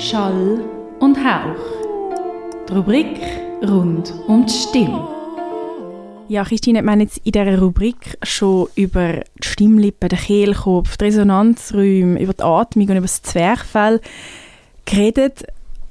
Schall 0.00 0.64
und 1.00 1.18
Hauch. 1.18 1.60
Die 2.66 2.72
Rubrik 2.72 3.20
rund 3.62 4.14
um 4.26 4.46
die 4.46 4.52
Stimme. 4.52 5.06
Ja, 6.26 6.42
Christine, 6.42 6.82
wir 6.82 6.90
haben 6.90 7.00
jetzt 7.00 7.18
in 7.18 7.32
dieser 7.32 7.58
Rubrik 7.60 8.16
schon 8.22 8.68
über 8.76 9.12
die 9.12 9.46
Stimmlippen, 9.46 10.08
den 10.08 10.18
Kehlkopf, 10.18 10.96
die 10.96 11.04
Resonanzräume, 11.04 12.18
über 12.18 12.32
die 12.32 12.42
Atmung 12.42 12.88
und 12.88 12.96
über 12.96 13.02
das 13.02 13.20
Zwerchfell 13.20 14.00
geredet, 14.86 15.44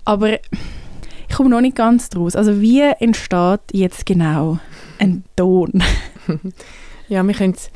aber 0.05 0.33
ich 0.33 1.35
komme 1.35 1.51
noch 1.51 1.61
nicht 1.61 1.75
ganz 1.75 2.09
draus. 2.09 2.35
Also 2.35 2.61
wie 2.61 2.81
entsteht 2.81 3.61
jetzt 3.73 4.07
genau 4.07 4.57
ein 4.97 5.23
Ton? 5.35 5.83
ja, 7.09 7.21
wir 7.21 7.33
können 7.35 7.53
es 7.53 7.69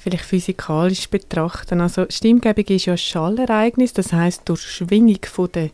vielleicht 0.00 0.24
physikalisch 0.24 1.08
betrachten. 1.08 1.80
Also 1.80 2.06
Stimmgebung 2.08 2.64
ist 2.64 2.86
ja 2.86 2.94
ein 2.94 2.98
Schallereignis, 2.98 3.92
das 3.92 4.12
heißt 4.12 4.42
durch 4.48 4.62
Schwingung 4.62 5.18
von 5.24 5.52
der 5.52 5.70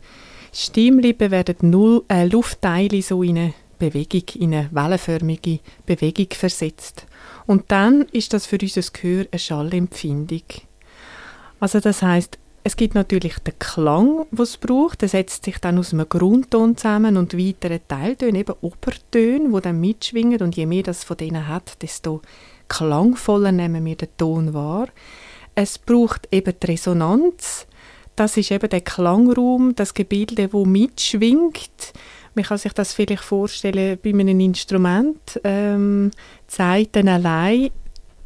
Stimmlippe 0.53 1.31
werden 1.31 1.55
null, 1.61 2.03
äh, 2.07 2.25
Luftteile 2.25 3.01
so 3.01 3.23
in 3.23 3.37
eine 3.37 3.53
Bewegung, 3.79 4.23
in 4.35 4.53
eine 4.53 4.69
wellenförmige 4.71 5.59
Bewegung 5.85 6.27
versetzt. 6.31 7.05
Und 7.45 7.65
dann 7.71 8.03
ist 8.11 8.33
das 8.33 8.45
für 8.45 8.57
unser 8.61 8.81
Gehör 8.91 9.25
eine 9.31 9.39
Schallempfindung. 9.39 10.43
Also 11.59 11.79
das 11.79 12.01
heißt, 12.01 12.37
es 12.63 12.75
gibt 12.75 12.95
natürlich 12.95 13.39
den 13.39 13.57
Klang, 13.59 14.25
es 14.37 14.57
braucht. 14.57 15.01
Der 15.01 15.07
setzt 15.07 15.45
sich 15.45 15.57
dann 15.59 15.79
aus 15.79 15.93
einem 15.93 16.09
Grundton 16.09 16.75
zusammen 16.75 17.15
und 17.15 17.37
weiteren 17.37 17.79
Teiltönen, 17.87 18.35
eben 18.35 18.55
Obertöne, 18.59 19.49
die 19.49 19.61
dann 19.61 19.79
mitschwingen. 19.79 20.41
Und 20.41 20.57
je 20.57 20.65
mehr 20.65 20.83
das 20.83 21.05
von 21.05 21.15
denen 21.15 21.47
hat, 21.47 21.81
desto 21.81 22.21
klangvoller 22.67 23.51
nehmen 23.51 23.85
wir 23.85 23.95
den 23.95 24.09
Ton 24.17 24.53
wahr. 24.53 24.87
Es 25.55 25.77
braucht 25.77 26.27
eben 26.31 26.53
die 26.61 26.67
Resonanz. 26.67 27.67
Das 28.15 28.37
ist 28.37 28.51
eben 28.51 28.69
der 28.69 28.81
Klangraum, 28.81 29.75
das 29.75 29.93
Gebilde, 29.93 30.51
wo 30.53 30.65
mitschwingt. 30.65 31.93
Man 32.35 32.45
kann 32.45 32.57
sich 32.57 32.73
das 32.73 32.93
vielleicht 32.93 33.23
vorstellen 33.23 33.97
bei 34.03 34.09
einem 34.11 34.39
Instrument. 34.39 35.39
Ähm, 35.43 36.11
Zeiten 36.47 37.07
allein 37.07 37.71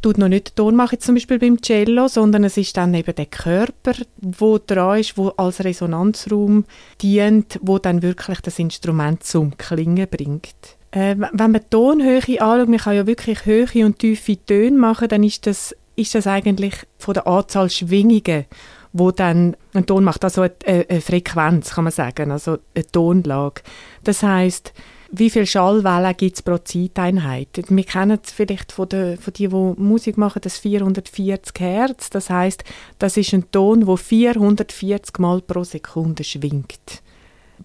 tut 0.01 0.17
noch 0.17 0.27
nicht 0.27 0.49
den 0.49 0.55
Ton 0.55 0.75
machen, 0.75 0.99
zum 0.99 1.15
Beispiel 1.15 1.39
beim 1.39 1.61
Cello, 1.61 2.07
sondern 2.07 2.43
es 2.43 2.57
ist 2.57 2.75
dann 2.75 2.93
eben 2.93 3.15
der 3.15 3.25
Körper, 3.27 3.93
wo 4.17 4.57
dran 4.57 4.99
ist, 4.99 5.17
wo 5.17 5.29
als 5.29 5.63
Resonanzraum 5.63 6.65
dient, 7.01 7.59
wo 7.61 7.77
dann 7.77 8.01
wirklich 8.01 8.41
das 8.41 8.59
Instrument 8.59 9.23
zum 9.23 9.57
Klingen 9.57 10.07
bringt. 10.09 10.77
Äh, 10.91 11.15
wenn 11.17 11.51
man 11.51 11.69
Tonhöhe 11.69 12.19
anschaut, 12.19 12.69
man 12.69 12.79
kann 12.79 12.95
ja 12.95 13.07
wirklich 13.07 13.45
hohe 13.45 13.85
und 13.85 13.99
tiefe 13.99 14.37
Töne 14.45 14.77
machen, 14.77 15.07
dann 15.07 15.23
ist 15.23 15.47
das, 15.47 15.75
ist 15.95 16.15
das 16.15 16.27
eigentlich 16.27 16.75
von 16.97 17.13
der 17.13 17.27
Anzahl 17.27 17.69
Schwingungen, 17.69 18.45
wo 18.93 19.11
dann 19.11 19.55
ein 19.73 19.85
Ton 19.85 20.03
macht, 20.03 20.23
also 20.23 20.41
eine, 20.41 20.85
eine 20.89 21.01
Frequenz, 21.01 21.71
kann 21.71 21.85
man 21.85 21.93
sagen, 21.93 22.31
also 22.31 22.57
eine 22.75 22.85
Tonlage. 22.87 23.61
Das 24.03 24.21
heißt, 24.21 24.73
wie 25.13 25.29
viel 25.29 25.45
Schallwellen 25.45 26.15
gibt 26.15 26.37
es 26.37 26.41
pro 26.41 26.57
Zeiteinheit? 26.57 27.49
Wir 27.67 27.83
kennen 27.83 28.19
es 28.23 28.31
vielleicht 28.31 28.71
von, 28.71 28.87
den, 28.87 29.17
von 29.17 29.33
die, 29.33 29.49
die 29.49 29.55
Musik 29.55 30.17
machen, 30.17 30.41
das 30.41 30.57
440 30.57 31.53
Hertz. 31.59 32.09
Das 32.09 32.29
heißt, 32.29 32.63
das 32.97 33.17
ist 33.17 33.33
ein 33.33 33.51
Ton, 33.51 33.87
wo 33.87 33.97
440 33.97 35.19
Mal 35.19 35.41
pro 35.41 35.63
Sekunde 35.65 36.23
schwingt. 36.23 37.01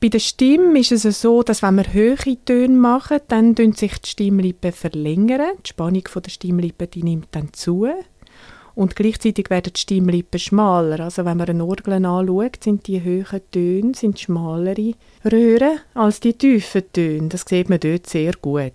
Bei 0.01 0.09
der 0.09 0.19
Stimme 0.19 0.79
ist 0.79 0.93
es 0.93 1.21
so, 1.21 1.43
dass 1.43 1.63
wenn 1.63 1.77
wir 1.77 1.93
höhere 1.93 2.37
Töne 2.45 2.77
machen, 2.77 3.21
dann 3.29 3.55
sich 3.55 3.99
die 3.99 4.09
Stimmlippen 4.09 4.73
verlängern. 4.73 5.53
Die 5.65 5.69
Spannung 5.69 6.03
der 6.03 6.31
Stimmlippen 6.31 6.91
die 6.91 7.03
nimmt 7.03 7.29
dann 7.31 7.53
zu. 7.53 7.89
Und 8.75 8.95
gleichzeitig 8.95 9.49
werden 9.49 9.73
die 9.75 9.81
Stimmlippen 9.81 10.39
schmaler. 10.39 11.01
Also 11.01 11.25
wenn 11.25 11.39
man 11.39 11.49
eine 11.49 11.65
Orgel 11.65 11.95
anschaut, 11.95 12.63
sind 12.63 12.87
die 12.87 13.03
höheren 13.03 13.41
Töne 13.51 13.95
sind 13.95 14.21
schmalere 14.21 14.93
Röhren 15.25 15.81
als 15.95 16.21
die 16.21 16.35
tiefen 16.35 16.83
Töne. 16.93 17.29
Das 17.29 17.47
sieht 17.49 17.71
man 17.71 17.81
dort 17.81 18.07
sehr 18.07 18.33
gut. 18.35 18.73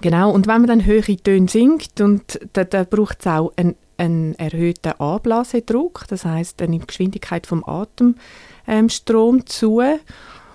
Genau, 0.00 0.32
und 0.32 0.46
wenn 0.46 0.62
man 0.62 0.68
dann 0.68 0.86
höhere 0.86 1.16
Töne 1.16 1.48
singt, 1.48 2.00
und 2.00 2.40
da, 2.54 2.64
da 2.64 2.84
braucht 2.84 3.18
es 3.20 3.26
auch 3.26 3.52
einen, 3.56 3.76
einen 4.00 4.34
erhöhten 4.36 4.92
Anblasedruck, 4.98 6.06
das 6.08 6.24
heißt 6.24 6.62
eine 6.62 6.78
Geschwindigkeit 6.78 7.46
vom 7.46 7.64
Atemstrom 7.64 9.36
ähm, 9.36 9.46
zu. 9.46 9.82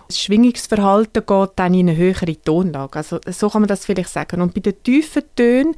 Das 0.07 0.19
Schwingungsverhalten 0.19 1.25
geht 1.25 1.49
dann 1.55 1.73
in 1.73 1.89
eine 1.89 1.97
höhere 1.97 2.41
Tonlage. 2.41 2.97
Also 2.97 3.19
so 3.29 3.49
kann 3.49 3.61
man 3.61 3.67
das 3.67 3.85
vielleicht 3.85 4.09
sagen. 4.09 4.41
Und 4.41 4.53
bei 4.53 4.61
den 4.61 4.81
tiefen 4.83 5.23
Tönen 5.35 5.75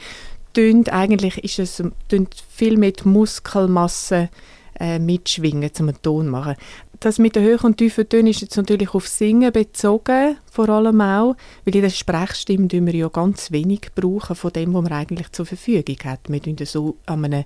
tönt 0.54 0.92
eigentlich 0.92 1.44
ist 1.44 1.60
es 1.60 1.84
tönt 2.10 2.36
viel 2.50 2.78
mit 2.78 3.06
Muskelmasse 3.06 4.30
äh, 4.80 5.00
mitschwingen, 5.00 5.72
um 5.80 5.90
einen 5.90 6.02
Ton 6.02 6.26
zu 6.26 6.32
machen. 6.32 6.56
Das 7.00 7.20
mit 7.20 7.36
den 7.36 7.46
hohen 7.46 7.60
und 7.60 7.78
tiefen 7.78 8.10
Tönen 8.10 8.28
ist 8.28 8.42
jetzt 8.42 8.58
natürlich 8.58 8.94
auf 8.94 9.08
Singen 9.08 9.52
bezogen, 9.52 10.38
vor 10.52 10.70
allem 10.70 11.00
auch, 11.02 11.36
weil 11.64 11.76
in 11.76 11.84
der 11.84 11.90
Sprechstimme 11.90 12.68
wir 12.72 12.96
ja 12.96 13.08
ganz 13.10 13.52
wenig 13.52 13.90
brauchen 13.94 14.36
von 14.36 14.52
dem, 14.52 14.74
was 14.74 14.84
man 14.84 14.94
eigentlich 14.94 15.32
zur 15.32 15.46
Verfügung 15.46 15.98
hat. 16.06 16.22
Wir 16.28 16.42
tun 16.42 16.56
so 16.66 16.98
an 17.06 17.26
einem 17.26 17.44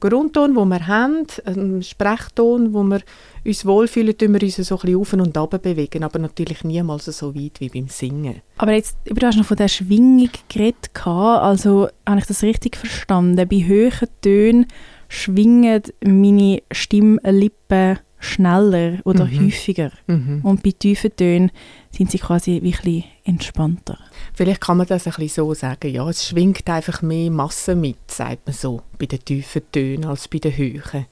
Grundton, 0.00 0.54
den 0.54 0.68
wir 0.68 0.86
haben, 0.86 1.26
einen 1.44 1.82
Sprechton, 1.82 2.72
wo 2.72 2.82
wir 2.82 3.00
uns 3.44 3.66
wohlfühlen, 3.66 4.16
tun 4.16 4.32
wir 4.32 4.42
uns 4.42 4.56
so 4.56 4.76
ein 4.76 4.80
bisschen 4.80 5.00
auf 5.00 5.12
und 5.12 5.36
ab 5.36 5.62
bewegen, 5.62 6.02
aber 6.02 6.18
natürlich 6.18 6.64
niemals 6.64 7.04
so 7.04 7.34
weit 7.34 7.60
wie 7.60 7.68
beim 7.68 7.88
Singen. 7.88 8.40
Aber 8.56 8.72
jetzt, 8.72 8.96
du 9.04 9.26
hast 9.26 9.36
noch 9.36 9.44
von 9.44 9.56
der 9.56 9.68
Schwingung 9.68 10.30
geredet, 10.48 10.90
also 11.04 11.88
habe 12.08 12.20
ich 12.20 12.26
das 12.26 12.42
richtig 12.42 12.76
verstanden? 12.76 13.48
Bei 13.48 13.66
höheren 13.66 14.08
Tönen 14.22 14.66
schwingen 15.08 15.82
meine 16.02 16.62
Stimmlippen 16.72 17.98
schneller 18.24 18.98
oder 19.04 19.26
mhm. 19.26 19.46
häufiger. 19.46 19.92
Mhm. 20.06 20.40
Und 20.42 20.62
bei 20.62 20.72
tiefen 20.72 21.14
Tönen 21.14 21.50
sind 21.90 22.10
sie 22.10 22.18
quasi 22.18 22.60
wirklich 22.62 23.04
entspannter. 23.24 23.98
Vielleicht 24.34 24.60
kann 24.60 24.78
man 24.78 24.86
das 24.86 25.06
ein 25.06 25.12
bisschen 25.12 25.44
so 25.44 25.54
sagen. 25.54 25.92
Ja, 25.92 26.08
es 26.08 26.26
schwingt 26.26 26.68
einfach 26.68 27.02
mehr 27.02 27.30
Masse 27.30 27.74
mit, 27.74 28.10
sagt 28.10 28.46
man 28.46 28.54
so, 28.54 28.82
bei 28.98 29.06
den 29.06 29.24
tiefen 29.24 29.62
Tönen 29.70 30.04
als 30.04 30.28
bei 30.28 30.38
den 30.38 30.56
Höhen. 30.56 31.06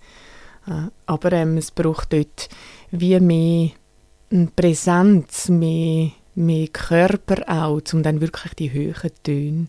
Aber 1.07 1.33
ähm, 1.33 1.57
es 1.57 1.71
braucht 1.71 2.13
dort 2.13 2.49
wie 2.91 3.19
mehr 3.21 3.71
Präsenz, 4.57 5.49
mehr, 5.49 6.11
mehr 6.35 6.69
Körper 6.69 7.43
auch, 7.49 7.81
um 7.93 8.03
dann 8.03 8.21
wirklich 8.21 8.55
die 8.55 8.73
höheren 8.73 9.11
Töne 9.23 9.67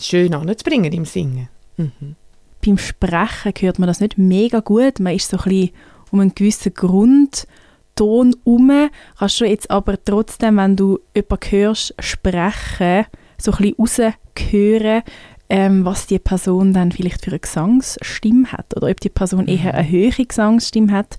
schön 0.00 0.34
anzubringen 0.34 0.92
im 0.92 1.04
Singen. 1.04 1.48
Mhm. 1.76 2.16
Beim 2.64 2.78
Sprechen 2.78 3.52
hört 3.58 3.78
man 3.78 3.86
das 3.86 4.00
nicht 4.00 4.18
mega 4.18 4.60
gut. 4.60 4.98
Man 5.00 5.14
ist 5.14 5.30
so 5.30 5.36
ein 5.38 5.44
bisschen 5.44 5.70
um 6.10 6.20
einen 6.20 6.34
gewissen 6.34 6.74
Grundton 6.74 8.34
herum. 8.44 8.90
Kannst 9.18 9.40
du 9.40 9.44
jetzt 9.44 9.70
aber 9.70 10.02
trotzdem, 10.02 10.56
wenn 10.56 10.76
du 10.76 11.00
jemanden 11.14 11.50
hörst, 11.50 11.94
sprechen, 11.98 13.06
so 13.38 13.52
ein 13.52 13.74
bisschen 13.74 14.14
raushören, 14.36 15.02
ähm, 15.48 15.84
was 15.84 16.06
die 16.06 16.18
Person 16.18 16.72
dann 16.72 16.92
vielleicht 16.92 17.24
für 17.24 17.30
eine 17.30 17.38
Gesangsstimme 17.38 18.50
hat 18.52 18.76
oder 18.76 18.88
ob 18.88 19.00
die 19.00 19.08
Person 19.08 19.46
eher 19.46 19.74
eine 19.74 19.88
höhere 19.88 20.24
Gesangsstimme 20.24 20.92
hat 20.92 21.18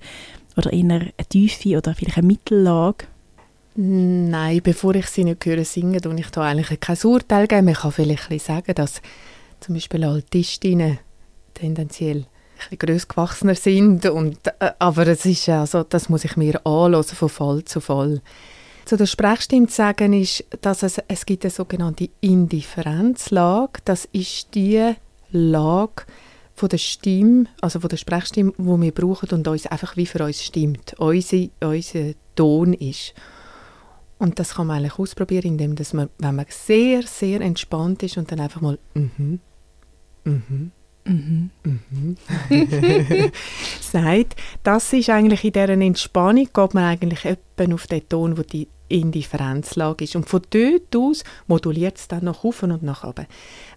oder 0.58 0.74
eher 0.74 0.82
eine 0.82 1.12
tiefe 1.30 1.78
oder 1.78 1.94
vielleicht 1.94 2.18
eine 2.18 2.28
Mittellage. 2.28 3.06
Nein, 3.76 4.62
bevor 4.64 4.96
ich 4.96 5.06
sie 5.06 5.24
nicht 5.24 5.46
höre 5.46 5.64
singen, 5.64 6.04
und 6.06 6.18
ich 6.18 6.32
da 6.32 6.42
eigentlich 6.42 6.80
kein 6.80 6.98
Urteil 7.04 7.48
geben. 7.48 7.68
Ich 7.68 7.78
kann 7.78 7.92
vielleicht 7.92 8.42
sagen, 8.42 8.74
dass 8.74 9.02
zum 9.60 9.76
Beispiel 9.76 10.04
Altistinnen 10.04 10.98
tendenziell 11.54 12.26
ein 12.72 12.78
grösser 12.78 13.08
gewachsener 13.08 13.56
sind. 13.56 14.06
Und, 14.06 14.40
äh, 14.60 14.72
aber 14.80 15.08
es 15.08 15.26
ist 15.26 15.50
also, 15.50 15.84
das 15.84 16.10
muss 16.10 16.26
ich 16.26 16.38
mir 16.38 16.66
anhören, 16.66 17.04
von 17.04 17.30
Fall 17.30 17.64
zu 17.66 17.80
Fall. 17.80 18.22
Zu 18.86 18.96
der 18.96 19.06
Sprechstimme 19.06 19.68
zu 19.68 19.76
sagen 19.76 20.14
ist, 20.14 20.46
dass 20.62 20.84
es, 20.84 21.02
es 21.08 21.26
gibt 21.26 21.44
eine 21.44 21.52
sogenannte 21.52 22.10
Indifferenzlage. 22.22 23.82
Das 23.84 24.06
ist 24.14 24.56
die 24.56 24.94
Lage 25.32 26.04
von 26.56 26.70
der 26.70 26.78
Stimme, 26.78 27.46
also 27.62 27.80
von 27.80 27.90
der 27.90 27.98
Sprechstimme, 27.98 28.54
die 28.58 28.64
wir 28.64 28.92
brauchen 28.92 29.30
und 29.30 29.48
uns 29.48 29.68
einfach 29.68 29.98
wie 29.98 30.06
für 30.06 30.24
uns 30.24 30.44
stimmt, 30.44 30.96
unser, 30.98 31.48
unser 31.60 32.14
Ton 32.36 32.74
ist. 32.74 33.14
Und 34.20 34.40
das 34.40 34.56
kann 34.56 34.68
man 34.68 34.78
eigentlich 34.78 34.98
ausprobieren, 34.98 35.46
indem 35.46 35.76
dass 35.76 35.94
man, 35.94 36.10
wenn 36.18 36.36
man 36.36 36.46
sehr, 36.50 37.04
sehr 37.04 37.42
entspannt 37.42 38.02
ist 38.04 38.18
und 38.18 38.32
dann 38.32 38.40
einfach 38.40 38.62
mal 38.62 38.80
mhm, 38.96 39.40
mhm, 40.24 40.72
Mhm. 41.08 41.50
Mhm. 41.64 42.16
sagt, 43.82 44.36
das 44.64 44.94
ist 44.94 45.10
eigentlich 45.10 45.44
in 45.44 45.54
dieser 45.54 45.70
Entspannung, 45.70 46.50
geht 46.54 46.74
man 46.74 46.84
eigentlich 46.84 47.26
etwa 47.26 47.74
auf 47.74 47.88
den 47.88 48.08
Ton, 48.10 48.38
wo 48.38 48.42
die 48.42 48.68
Indifferenzlage 48.90 50.06
ist. 50.06 50.16
Und 50.16 50.28
von 50.28 50.42
dort 50.50 50.96
aus 50.96 51.24
moduliert 51.48 51.98
es 51.98 52.08
dann 52.08 52.26
nach 52.26 52.44
oben 52.44 52.72
und 52.72 52.84
nach 52.84 53.04
unten. 53.04 53.28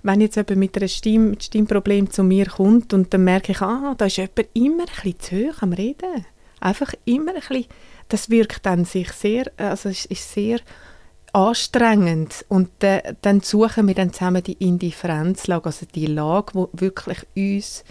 Wenn 0.02 0.20
jetzt 0.20 0.36
jemand 0.36 0.56
mit 0.56 0.76
einem 0.76 0.88
Stimm 0.88 1.36
Stimmproblem 1.40 2.10
zu 2.10 2.22
mir 2.22 2.46
kommt 2.46 2.94
und 2.94 3.12
dann 3.12 3.24
merke 3.24 3.52
ich, 3.52 3.60
ah, 3.60 3.94
da 3.96 4.06
ist 4.06 4.16
jemand 4.16 4.48
immer 4.54 4.84
ein 4.84 5.14
bisschen 5.14 5.20
zu 5.20 5.36
hoch 5.36 5.62
am 5.62 5.72
Reden. 5.72 6.26
Einfach 6.60 6.92
immer 7.04 7.32
ein 7.32 7.40
bisschen, 7.40 7.66
das 8.08 8.28
wirkt 8.30 8.66
dann 8.66 8.84
sich 8.84 9.10
sehr, 9.12 9.50
also 9.56 9.88
es 9.88 10.04
ist 10.06 10.32
sehr 10.32 10.60
anstrengend 11.32 12.44
und 12.48 12.82
äh, 12.82 13.14
dann 13.22 13.40
suchen 13.40 13.86
wir 13.86 13.94
dann 13.94 14.12
zusammen 14.12 14.42
die 14.42 14.54
Indifferenzlage, 14.54 15.66
also 15.66 15.86
die 15.94 16.06
Lage, 16.06 16.54
wo 16.54 16.68
wirklich 16.72 17.18
uns 17.36 17.84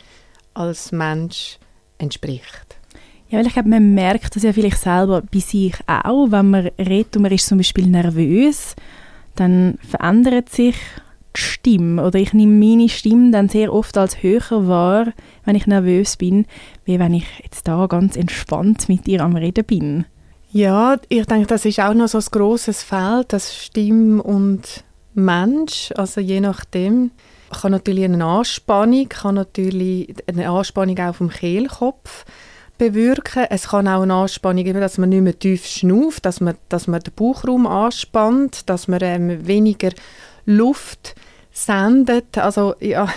als 0.53 0.91
Mensch 0.91 1.57
entspricht. 1.97 2.77
Ja, 3.29 3.37
weil 3.37 3.47
ich 3.47 3.53
glaube, 3.53 3.69
man 3.69 3.93
merkt 3.93 4.35
das 4.35 4.43
ja 4.43 4.53
vielleicht 4.53 4.79
selber 4.79 5.21
bei 5.21 5.39
sich 5.39 5.75
auch, 5.85 6.31
wenn 6.31 6.49
man 6.49 6.69
redet 6.79 7.15
und 7.15 7.21
man 7.21 7.31
ist 7.31 7.45
zum 7.45 7.59
Beispiel 7.59 7.87
nervös, 7.87 8.75
dann 9.35 9.77
verändert 9.87 10.49
sich 10.49 10.75
die 11.35 11.41
Stimme 11.41 12.03
oder 12.03 12.17
ich 12.17 12.33
nehme 12.33 12.53
meine 12.53 12.89
Stimme 12.89 13.31
dann 13.31 13.47
sehr 13.47 13.71
oft 13.71 13.97
als 13.97 14.23
höher 14.23 14.67
wahr, 14.67 15.13
wenn 15.45 15.55
ich 15.55 15.67
nervös 15.67 16.17
bin, 16.17 16.45
wie 16.85 16.97
wenn 16.97 17.13
ich 17.13 17.25
jetzt 17.43 17.67
da 17.67 17.85
ganz 17.85 18.15
entspannt 18.15 18.89
mit 18.89 19.05
dir 19.05 19.21
am 19.21 19.35
Reden 19.35 19.63
bin. 19.63 20.05
Ja, 20.51 20.97
ich 21.09 21.25
denke, 21.25 21.47
das 21.47 21.65
ist 21.65 21.79
auch 21.79 21.93
noch 21.93 22.07
so 22.07 22.17
ein 22.17 22.25
grosses 22.31 22.81
Feld, 22.81 23.33
das 23.33 23.55
Stimme 23.55 24.21
und 24.23 24.83
Mensch, 25.13 25.91
also 25.95 26.21
je 26.21 26.39
nachdem 26.39 27.11
kann 27.61 27.71
natürlich 27.71 28.05
eine 28.05 28.23
Anspannung, 28.23 29.09
kann 29.09 29.35
natürlich 29.35 30.15
eine 30.27 30.49
Anspannung 30.49 30.97
auch 30.99 31.15
vom 31.15 31.29
Kehlkopf 31.29 32.25
bewirken. 32.77 33.45
Es 33.49 33.69
kann 33.69 33.87
auch 33.87 34.01
eine 34.01 34.13
Anspannung 34.13 34.63
geben, 34.63 34.81
dass 34.81 34.97
man 34.97 35.09
nicht 35.09 35.21
mehr 35.21 35.37
tief 35.37 35.65
schnauft, 35.65 36.25
dass 36.25 36.41
man, 36.41 36.55
dass 36.69 36.87
man 36.87 37.01
den 37.01 37.13
Bauchraum 37.13 37.67
anspannt, 37.67 38.69
dass 38.69 38.87
man 38.87 38.99
ähm, 39.03 39.45
weniger 39.45 39.91
Luft 40.45 41.15
sendet. 41.51 42.37
Also 42.37 42.75
ja, 42.79 43.07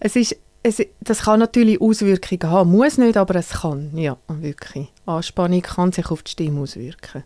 es 0.00 0.16
ist, 0.16 0.36
es, 0.62 0.82
das 1.00 1.22
kann 1.22 1.40
natürlich 1.40 1.80
Auswirkungen 1.80 2.50
haben. 2.50 2.70
Muss 2.70 2.98
nicht, 2.98 3.16
aber 3.16 3.36
es 3.36 3.50
kann, 3.50 3.96
ja, 3.96 4.16
wirklich. 4.28 4.88
Anspannung 5.16 5.62
kann 5.62 5.92
sich 5.92 6.10
auf 6.10 6.22
die 6.22 6.32
Stimme 6.32 6.60
auswirken. 6.60 7.24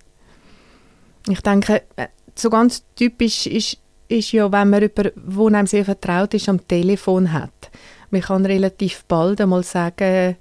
Ich 1.29 1.41
denke, 1.41 1.83
äh, 1.97 2.09
so 2.35 2.51
ganz 2.51 2.85
typisch 2.97 3.47
ist, 3.47 3.79
ist 4.09 4.33
ja, 4.33 4.51
wenn 4.53 4.71
man 4.71 4.83
jemanden, 4.83 5.13
der 5.17 5.47
einem 5.47 5.67
sehr 5.67 5.85
vertraut 5.85 6.35
ist, 6.35 6.49
am 6.49 6.67
Telefon 6.67 7.33
hat. 7.33 7.71
Man 8.11 8.21
kann 8.21 8.47
relativ 8.47 9.05
bald 9.07 9.41
einmal 9.41 9.63
sagen, 9.63 10.37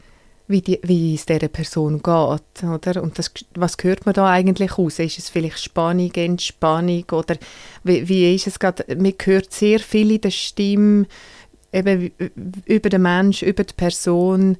wie, 0.47 0.61
die, 0.61 0.79
wie 0.83 1.15
es 1.15 1.25
dieser 1.25 1.47
Person 1.47 2.01
geht. 2.03 2.63
Oder? 2.63 3.01
Und 3.01 3.17
das, 3.17 3.31
was 3.55 3.77
hört 3.81 4.05
man 4.05 4.13
da 4.13 4.29
eigentlich 4.29 4.77
aus? 4.77 4.99
Ist 4.99 5.17
es 5.17 5.29
vielleicht 5.29 5.59
Spannung, 5.59 6.11
Entspannung 6.13 7.05
oder 7.11 7.37
wie, 7.83 8.07
wie 8.07 8.35
ist 8.35 8.47
es 8.47 8.59
gerade? 8.59 8.83
Man 8.95 9.13
hört 9.23 9.53
sehr 9.53 9.79
viel 9.79 10.11
in 10.11 10.21
der 10.21 10.31
Stimme 10.31 11.05
eben 11.71 12.11
über 12.65 12.89
den 12.89 13.01
Mensch, 13.01 13.41
über 13.41 13.63
die 13.63 13.73
Person, 13.73 14.57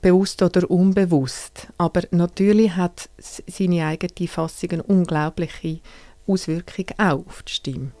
bewusst 0.00 0.42
oder 0.42 0.70
unbewusst. 0.70 1.68
Aber 1.78 2.02
natürlich 2.10 2.76
hat 2.76 3.08
seine 3.18 3.86
eigene 3.86 4.28
Fassung 4.28 4.70
eine 4.70 4.82
unglaubliche 4.82 5.80
Auswirkung 6.26 6.86
auch 6.98 7.26
auf 7.26 7.42
die 7.42 7.52
Stimme. 7.52 7.92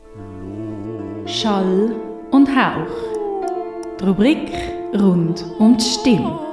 Schall 1.26 1.94
und 2.30 2.48
Hauch. 2.48 3.18
Die 4.00 4.04
Rubrik 4.04 4.50
rund 4.94 5.44
um 5.58 5.76
die 5.76 5.84
Stimme. 5.84 6.47